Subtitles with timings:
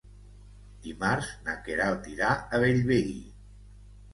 [0.85, 3.13] Dimarts na Queralt irà a Bellvei.